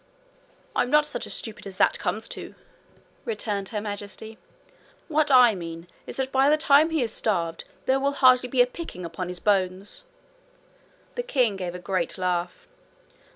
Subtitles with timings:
[0.75, 2.55] 'I'm not such a stupid as that comes to,'
[3.23, 4.39] returned Her Majesty.
[5.07, 8.63] 'What I mean is that by the time he is starved there will hardly be
[8.63, 10.01] a picking upon his bones.'
[11.13, 12.67] The king gave a great laugh.